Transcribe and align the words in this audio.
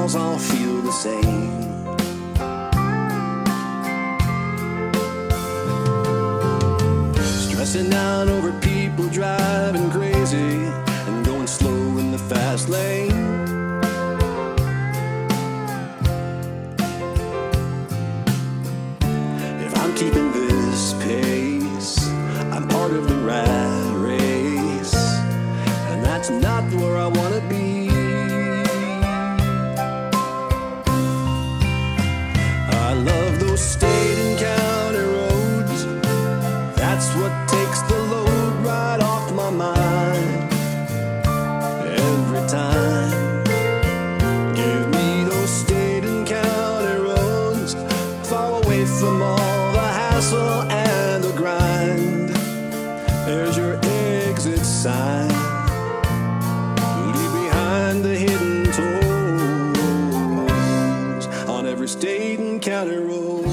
miles 0.00 0.16
all 0.16 0.38
feel 0.38 0.80
the 0.80 0.92
same. 0.92 1.60
Stressing 7.48 7.92
out 7.92 8.28
over 8.28 8.52
people 8.60 9.08
driving 9.10 9.90
crazy 9.90 10.52
and 11.06 11.26
going 11.26 11.46
slow 11.46 11.98
in 11.98 12.12
the 12.12 12.18
fast 12.18 12.70
lane. 12.70 13.10
If 19.66 19.72
I'm 19.76 19.94
keeping 19.94 20.32
this 20.32 20.94
pace, 21.04 22.08
I'm 22.54 22.66
part 22.68 22.92
of 22.92 23.06
the 23.06 23.16
rat 23.16 23.96
race, 23.96 24.94
and 25.90 26.02
that's 26.02 26.30
not 26.30 26.64
where 26.72 26.96
I 26.96 27.06
wanna 27.06 27.42
be. 27.50 27.59
State 33.60 34.18
and 34.18 34.38
county 34.38 34.98
roads. 34.98 35.84
That's 36.76 37.08
what 37.14 37.32
takes 37.48 37.82
the 37.82 37.98
load 38.12 38.64
right 38.64 39.00
off 39.00 39.32
my 39.32 39.50
mind 39.50 40.52
every 41.86 42.48
time. 42.48 43.44
Give 44.54 44.88
me 44.88 45.24
those 45.24 45.50
state 45.50 46.04
and 46.04 46.26
county 46.26 47.00
roads, 47.00 47.74
far 48.28 48.62
away 48.62 48.84
from 48.86 49.22
all 49.22 49.72
the 49.72 49.88
hassle 50.00 50.62
and 50.70 51.22
the 51.22 51.32
grind. 51.32 52.30
There's 53.26 53.56
your 53.56 53.78
exit 53.84 54.64
sign. 54.64 55.59
Every 61.70 61.86
state 61.86 62.40
and 62.40 62.60
county 62.60 62.96
road. 62.96 63.46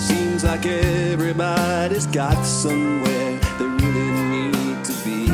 Seems 0.00 0.44
like 0.44 0.64
everybody's 0.64 2.06
got 2.06 2.40
somewhere 2.44 3.40
they 3.58 3.64
really 3.64 4.48
need 4.48 4.84
to 4.84 4.92
be. 5.04 5.25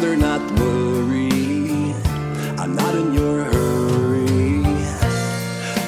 Rather 0.00 0.16
not 0.16 0.40
worry. 0.58 1.94
I'm 2.58 2.74
not 2.74 2.94
in 2.94 3.12
your 3.12 3.44
hurry. 3.44 4.62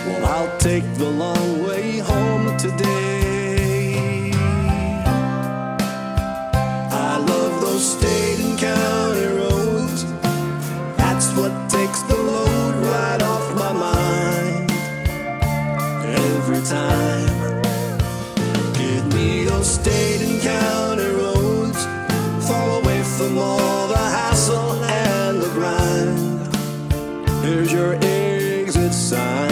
Well, 0.06 0.24
I'll 0.26 0.58
take 0.58 0.84
the 0.94 1.08
long 1.08 1.66
way 1.66 1.98
home 1.98 2.56
today. 2.58 4.32
I 6.90 7.16
love 7.16 7.60
those 7.62 7.84
state 7.96 8.21
from 23.22 23.38
all 23.38 23.86
the 23.86 23.96
hassle 23.96 24.72
and 24.82 25.40
the 25.40 25.48
grind. 25.50 26.18
There's 27.44 27.72
your 27.72 27.94
exit 28.02 28.92
sign. 28.92 29.51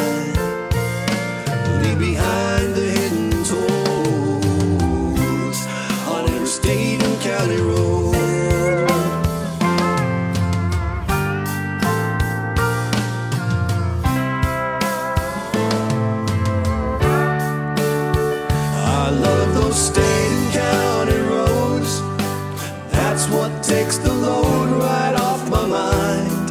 takes 23.62 23.98
the 23.98 24.12
load 24.12 24.71
right 24.81 25.15
off 25.21 25.48
my 25.50 25.66
mind 25.66 26.50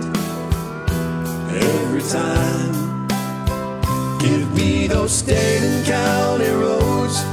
every 1.49 2.03
time. 2.03 3.07
Give 4.19 4.53
me 4.53 4.87
those 4.87 5.11
state 5.11 5.63
and 5.63 5.85
county 5.85 6.49
roads, 6.49 7.23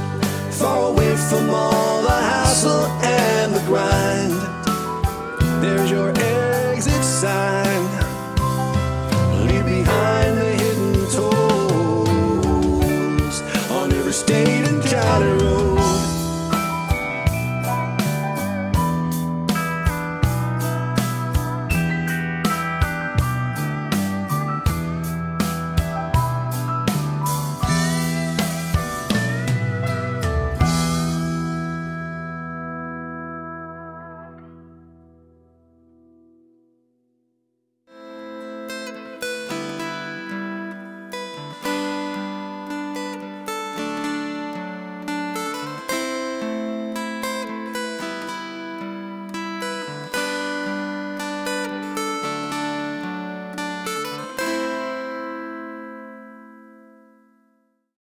far 0.57 0.89
away 0.89 1.15
from 1.15 1.49
all 1.51 2.01
the 2.01 2.09
hassle 2.09 2.85
and 3.03 3.53
the 3.53 3.61
grind. 3.67 4.33
There's 5.61 5.91
your 5.91 6.09
exit 6.09 7.03
sign. 7.03 7.83
Leave 9.47 9.65
behind 9.65 10.37
the 10.37 10.55
hidden 10.61 11.07
tolls 11.11 12.55
on 13.71 13.91
every 13.93 14.13
state 14.13 14.67
and 14.67 14.83
county. 14.83 15.46